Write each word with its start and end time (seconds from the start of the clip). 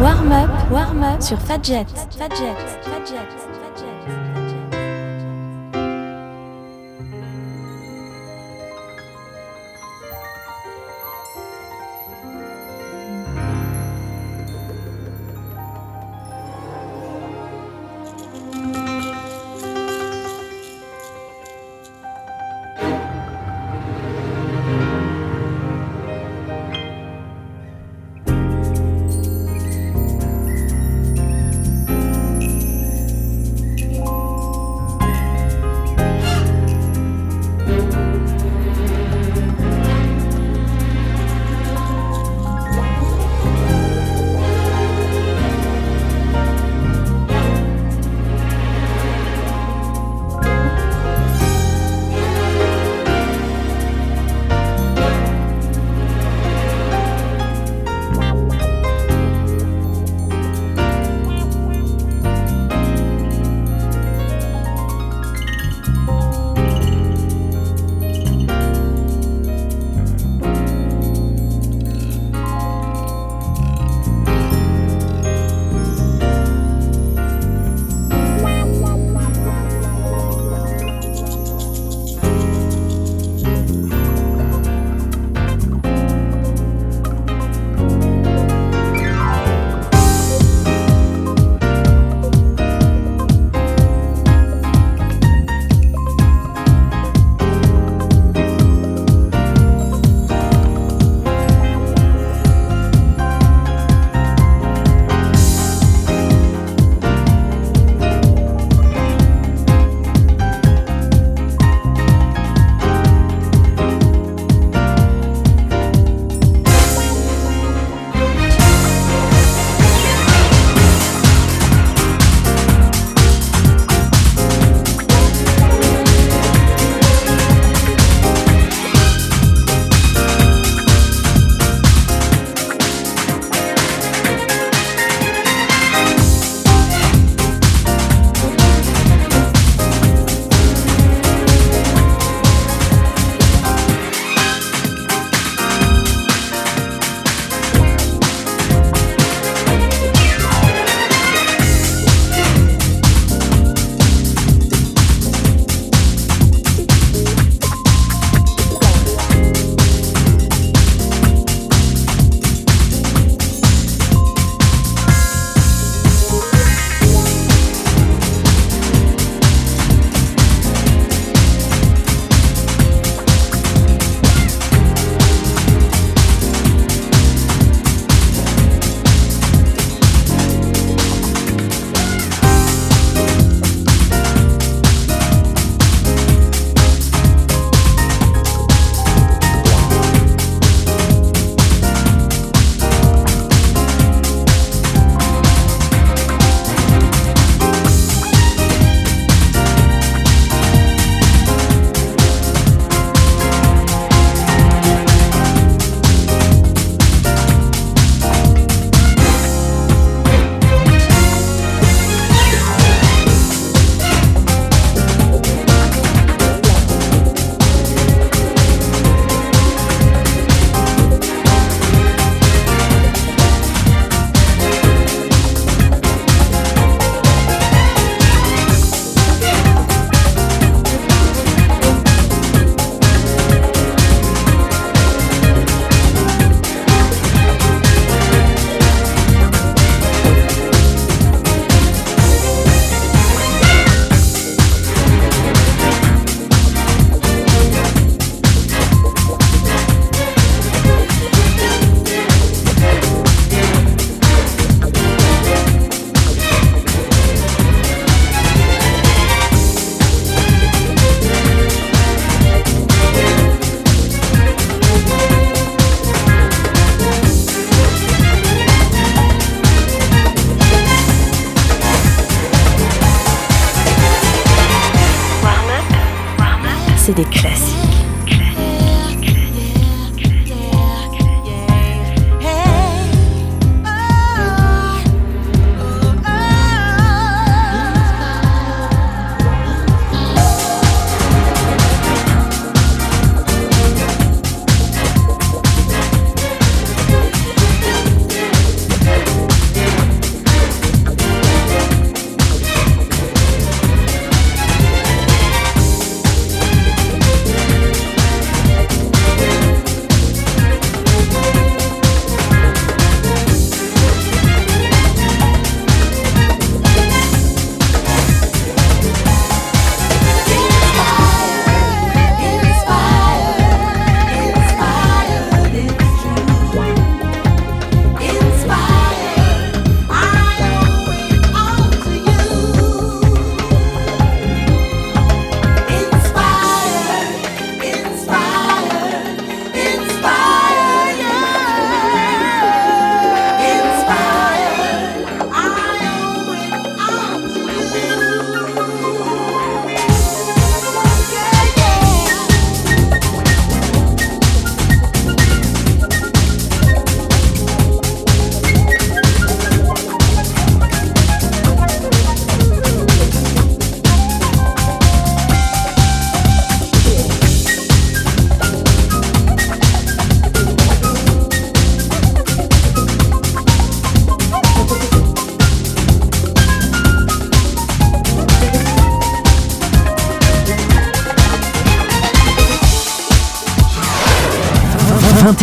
Warm 0.00 0.32
up, 0.32 0.70
Warm 0.70 1.02
up, 1.02 1.22
sur. 1.22 1.36
Fadjet, 1.38 1.86
Fadjet, 2.18 2.73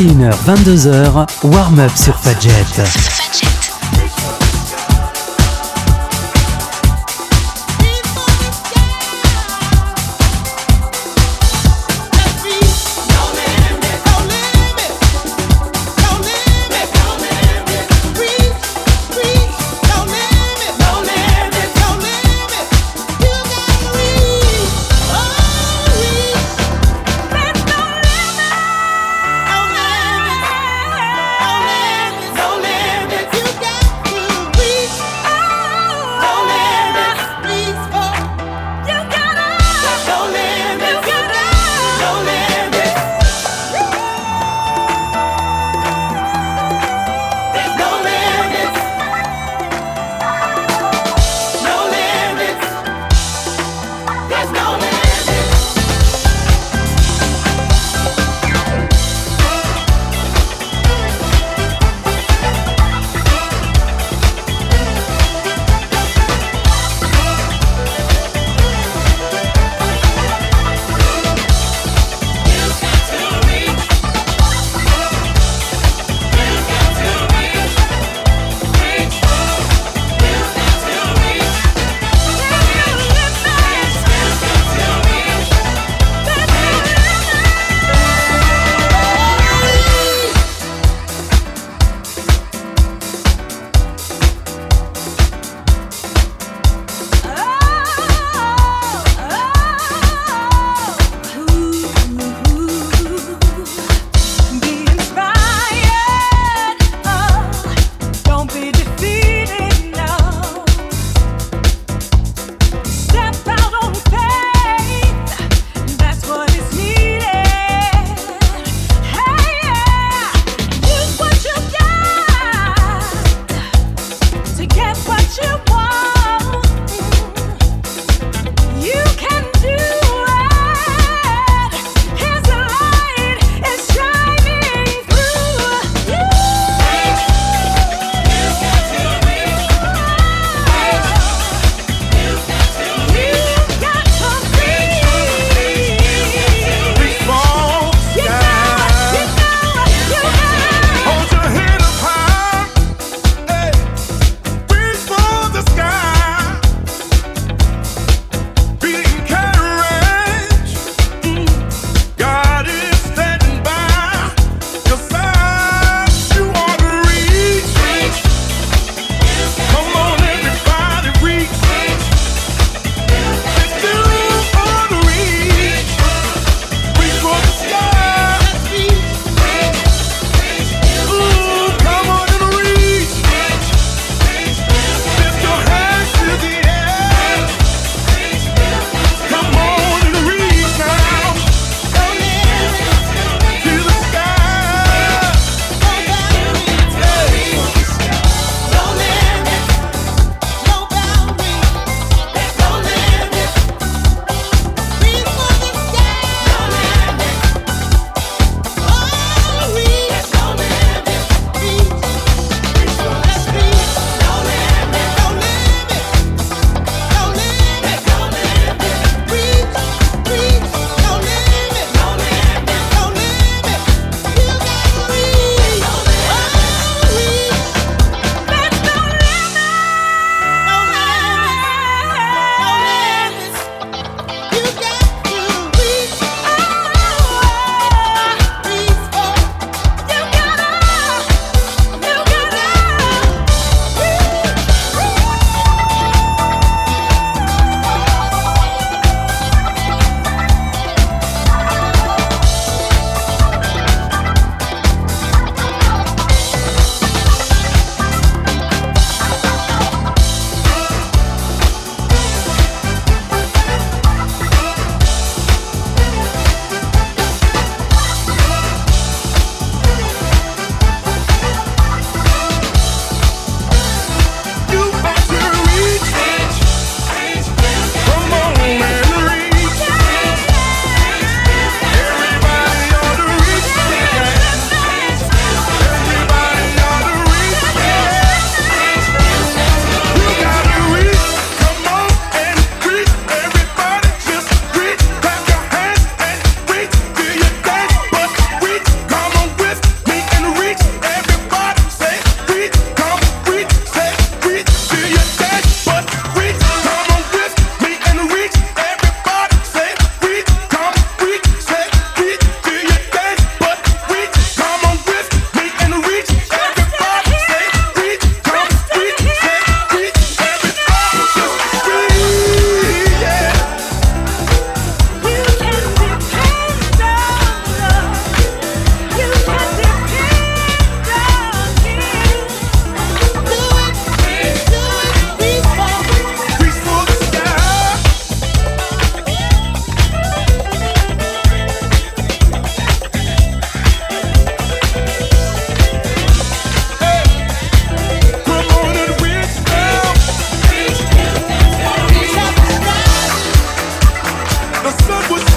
21h, 0.02 0.32
22h, 0.46 1.28
warm-up 1.44 1.92
sur 1.96 2.18
Fadjet. 2.18 3.21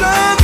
sun 0.04 0.43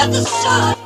at 0.00 0.10
the 0.12 0.24
sun. 0.24 0.79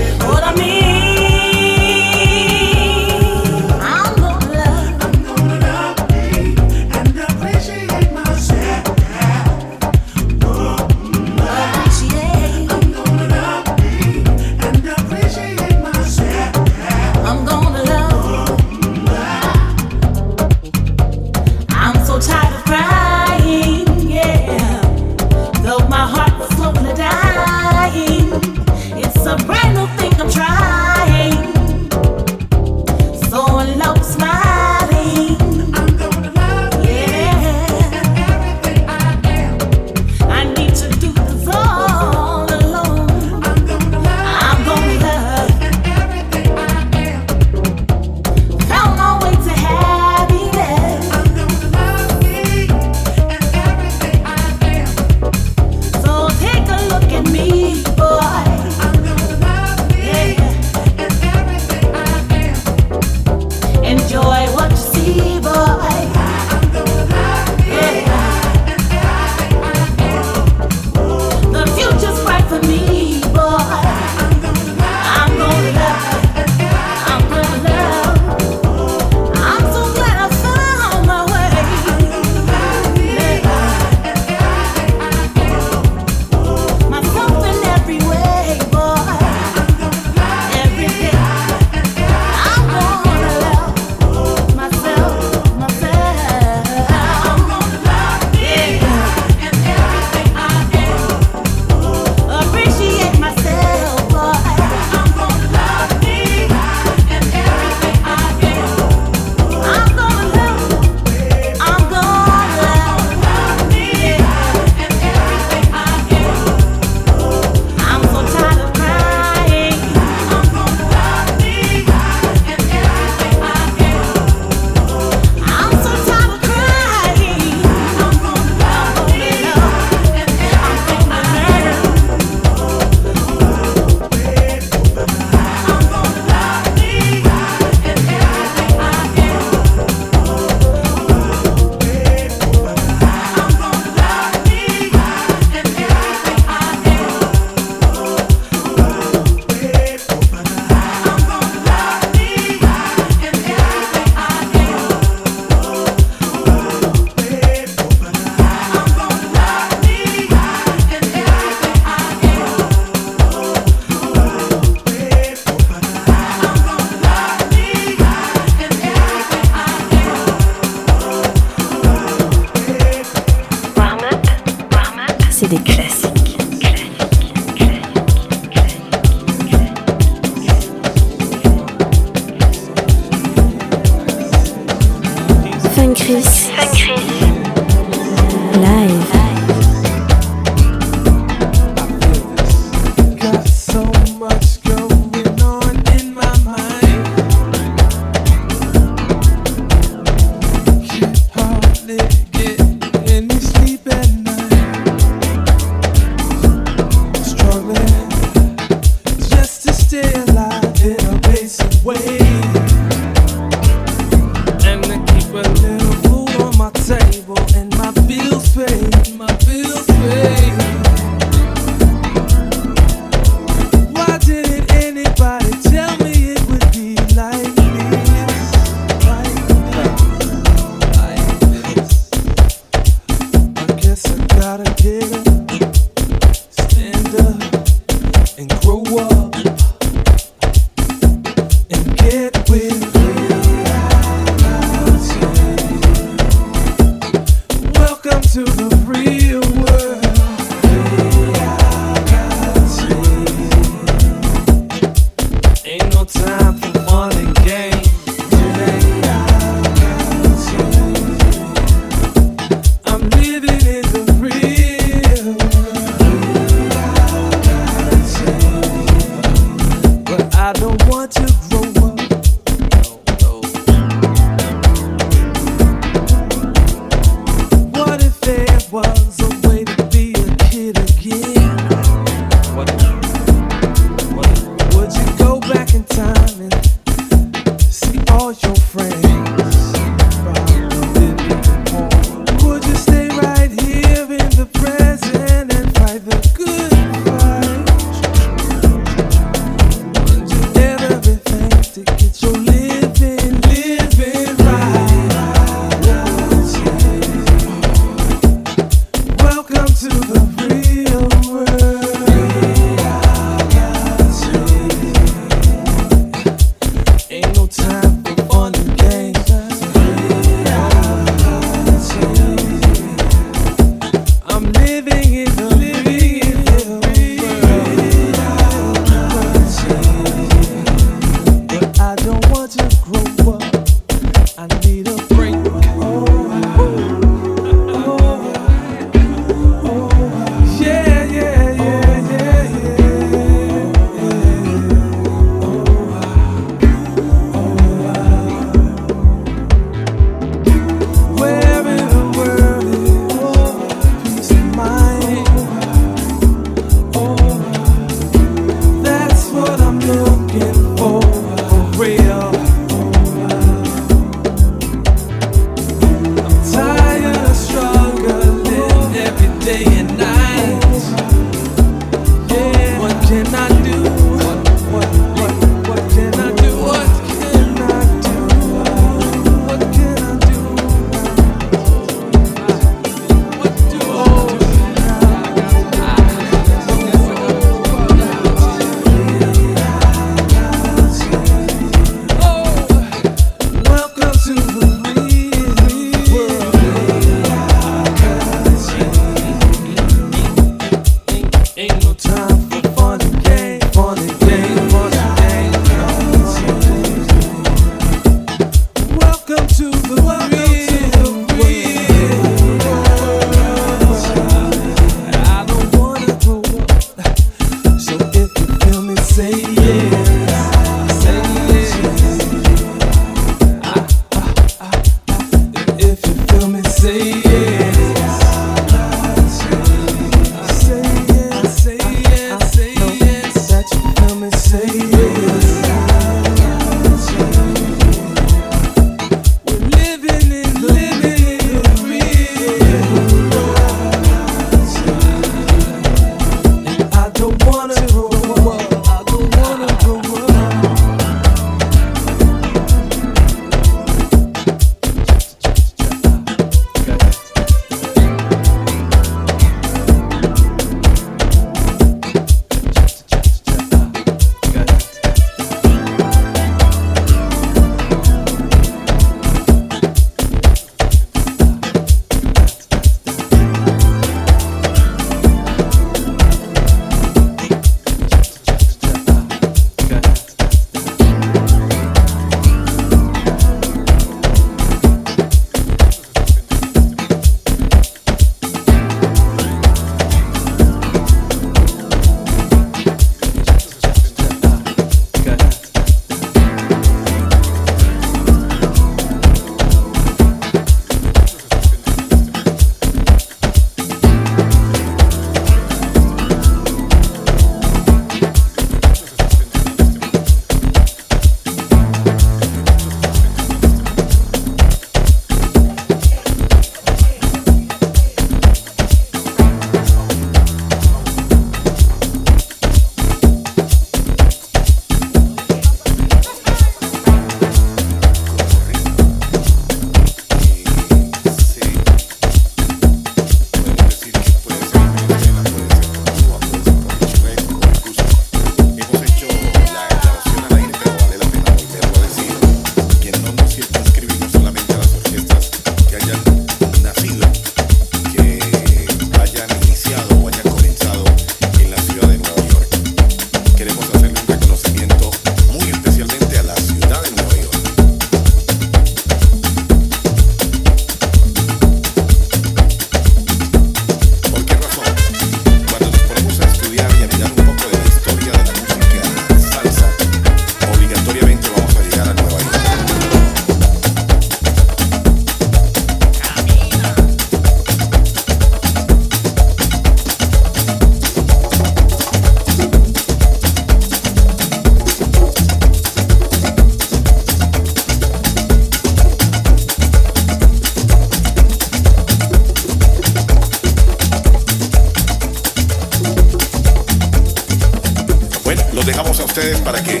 dejamos 598.90 599.20
a 599.20 599.24
ustedes 599.24 599.60
para 599.60 599.80
que 599.84 600.00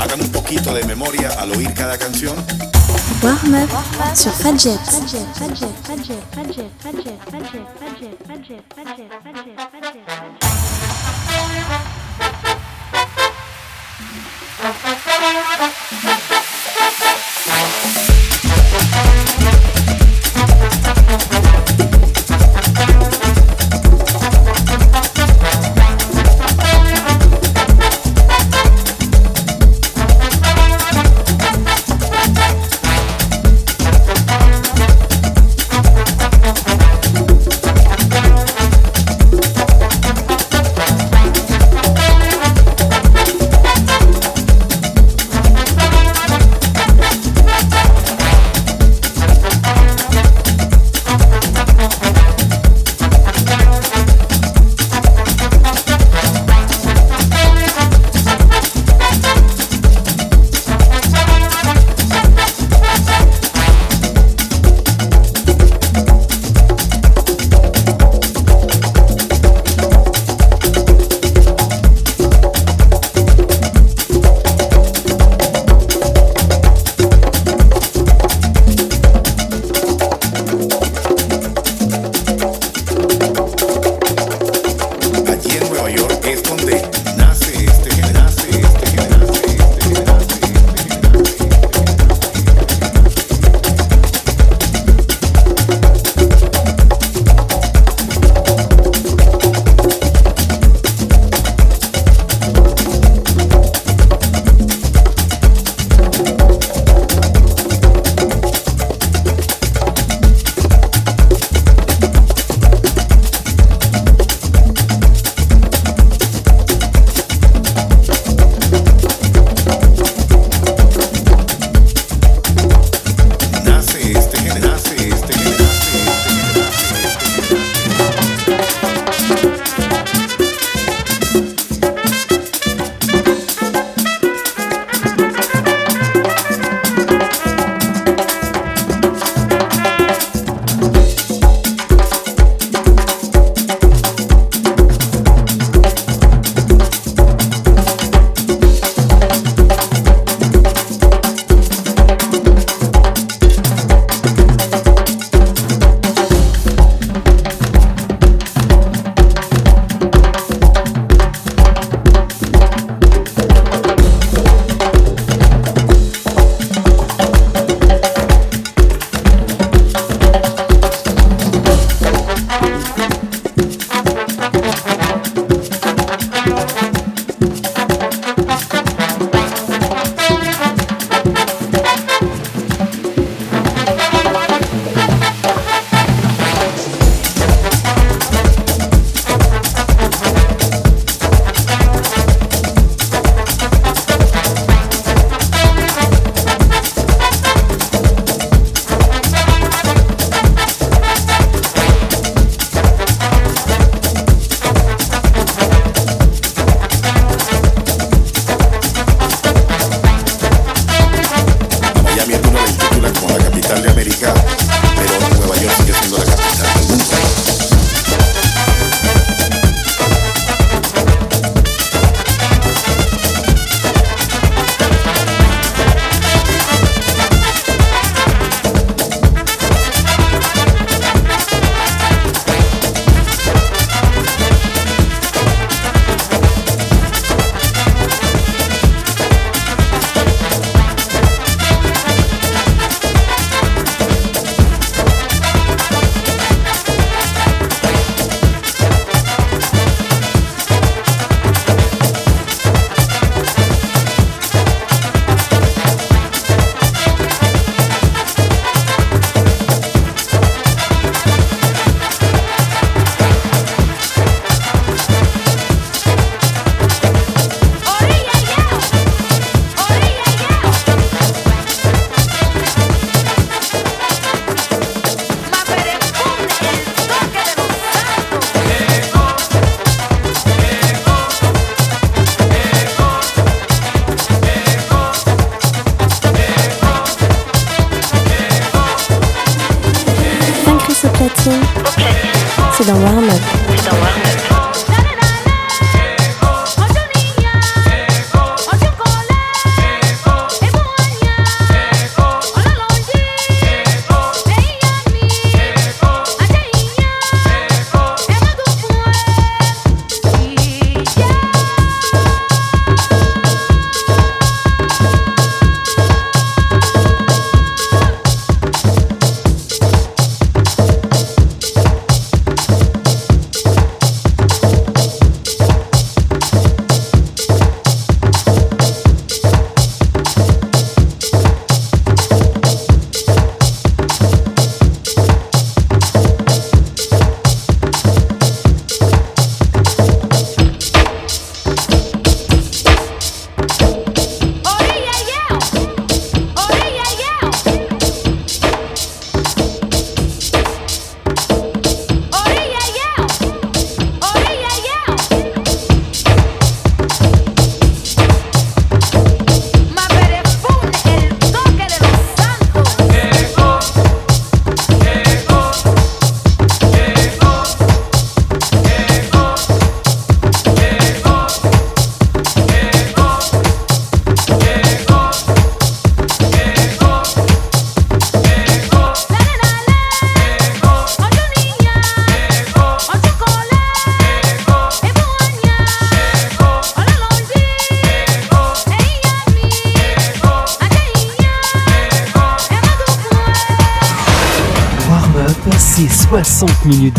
hagan 0.00 0.20
un 0.20 0.32
poquito 0.32 0.74
de 0.74 0.82
memoria 0.84 1.30
al 1.38 1.52
oír 1.52 1.72
cada 1.74 1.96
canción. 1.96 2.34
Warm 3.22 3.54
up 3.54 4.16
sur 4.16 4.32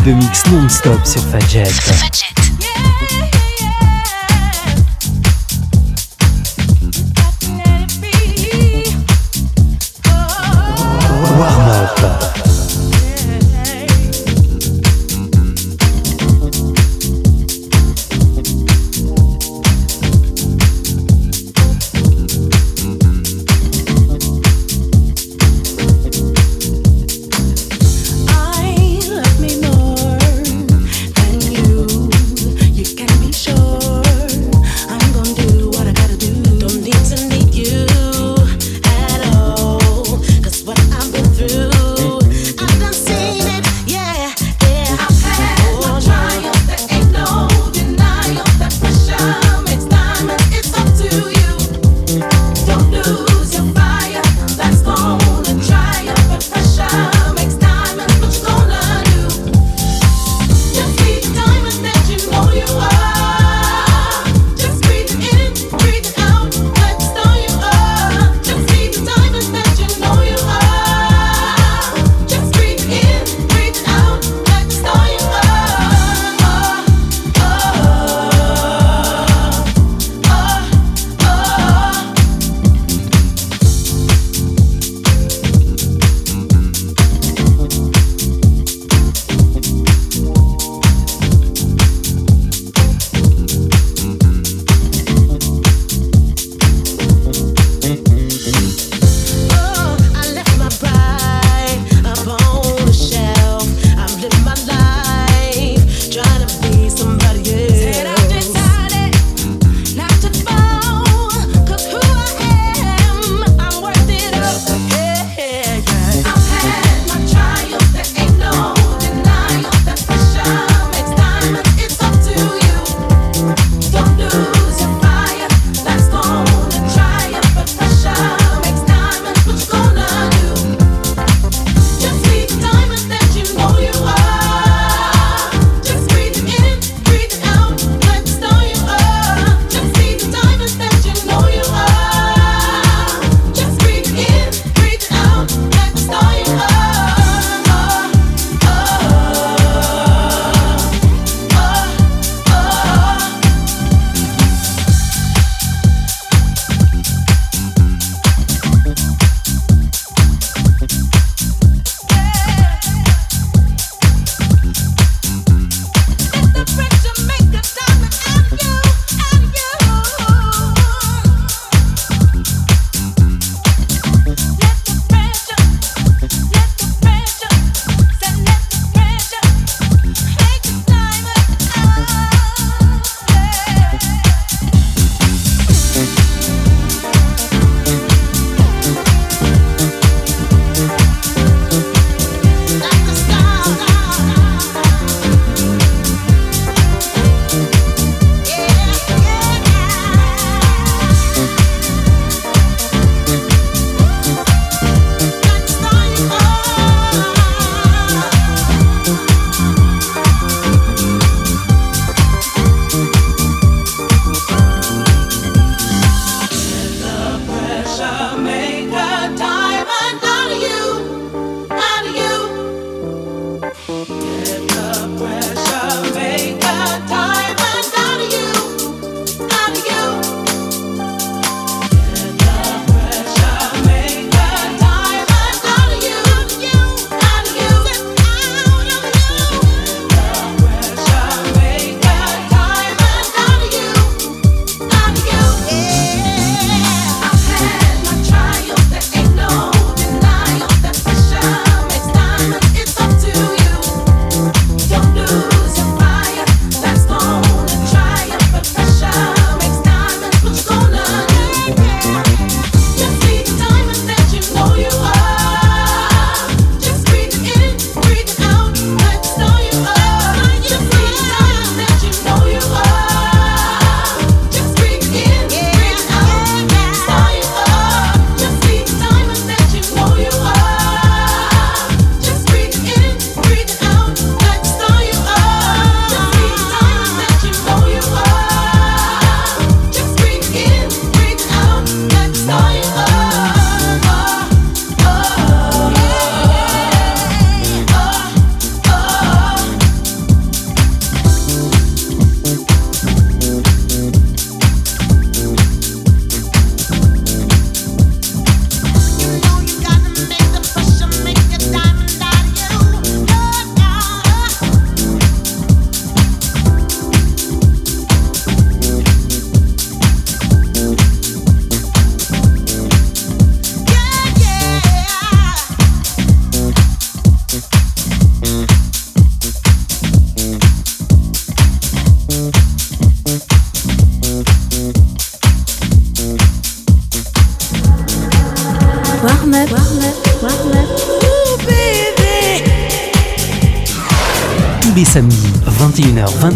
de 0.05 0.11
mix 0.13 0.45
non-stop 0.51 1.05
sur 1.05 1.21
Fadjet. 1.21 2.28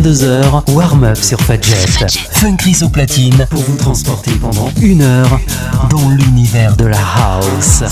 21h-22h, 0.04 0.72
warm-up 0.74 1.18
sur 1.18 1.40
Fadjet. 1.40 1.88
Fun 2.32 2.56
Chris 2.58 2.78
au 2.84 2.90
platine 2.90 3.48
pour 3.50 3.62
vous 3.62 3.78
transporter 3.78 4.32
pendant 4.32 4.70
une 4.82 5.02
heure 5.02 5.40
dans 5.90 6.10
l'univers 6.10 6.76
de 6.76 6.86
la 6.86 6.98
house. 7.00 7.84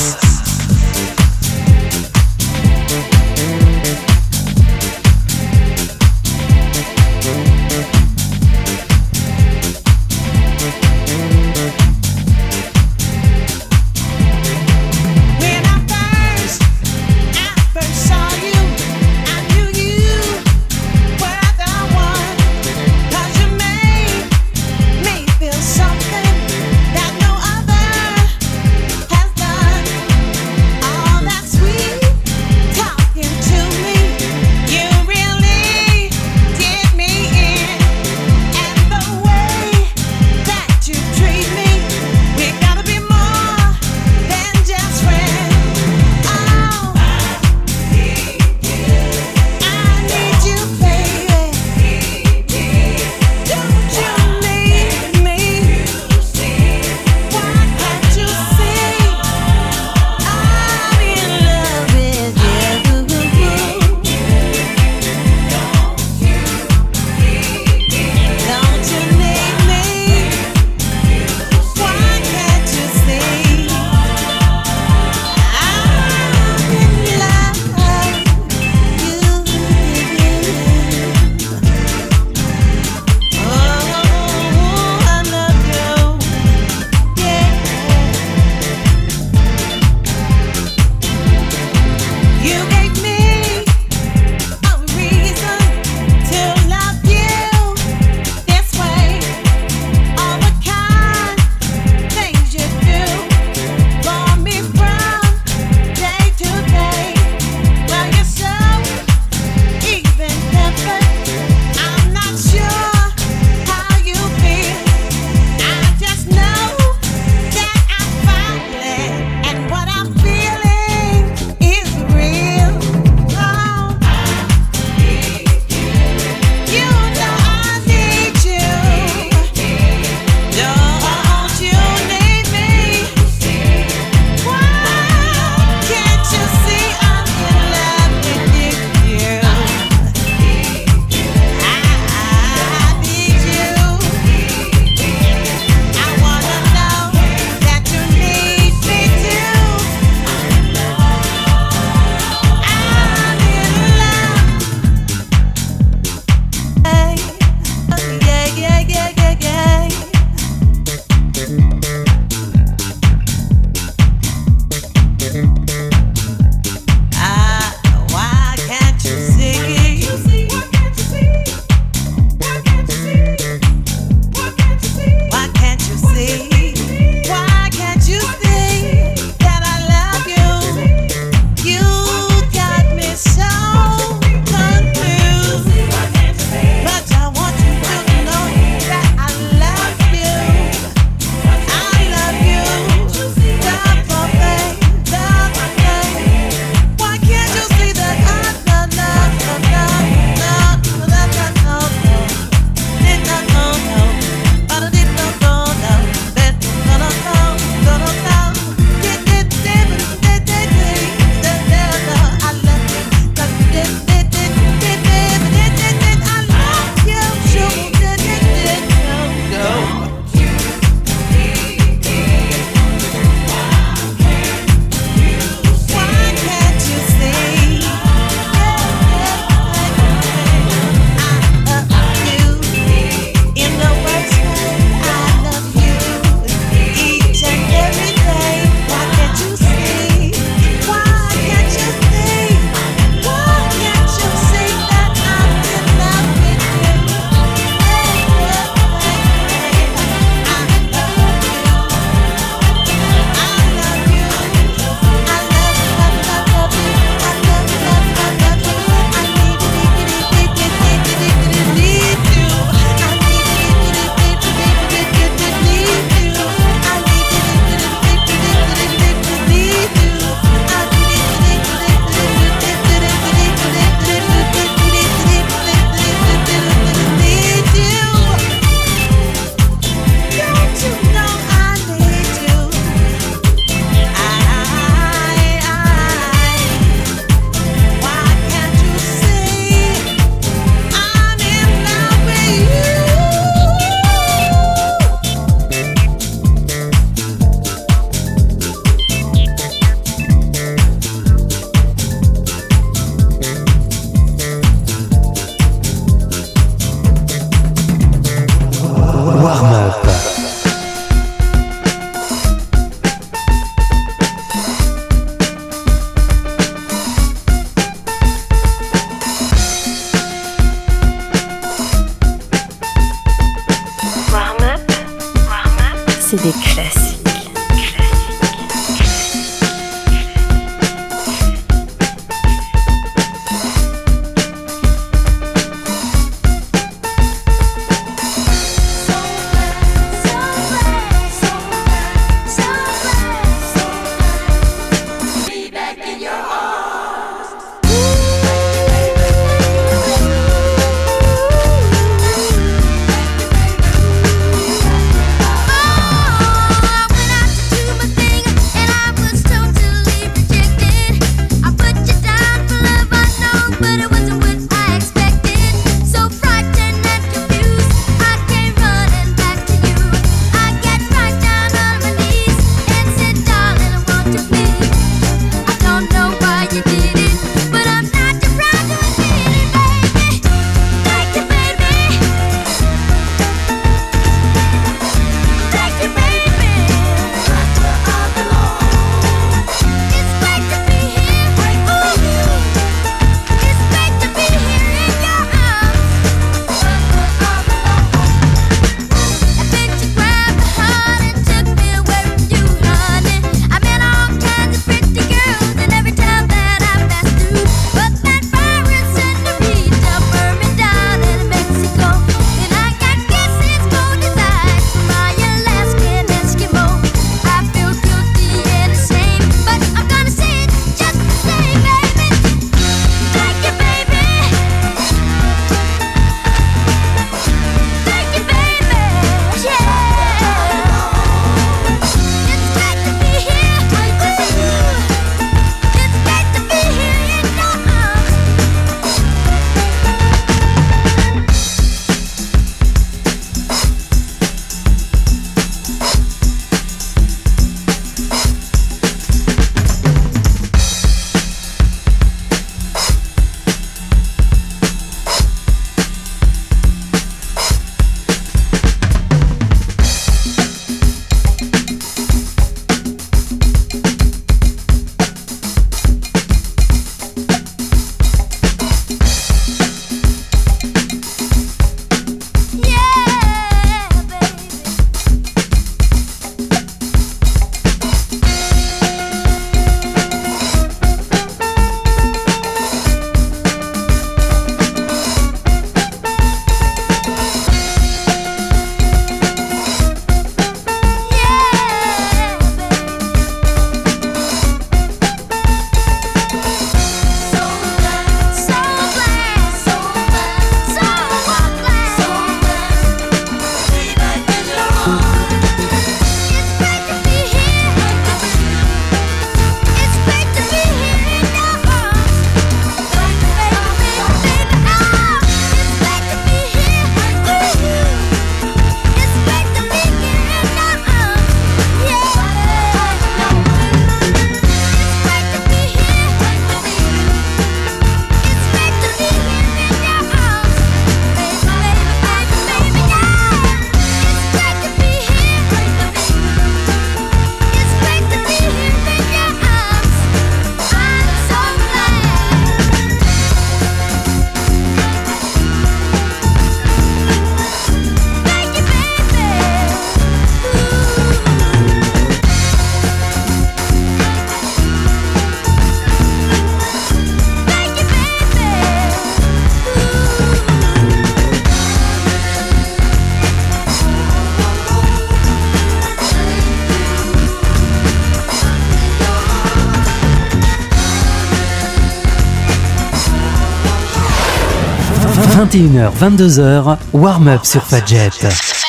21h, 575.72 576.11
22h, 576.19 576.97
warm-up 577.13 577.63
sur 577.63 577.82
Fadjet. 577.82 578.80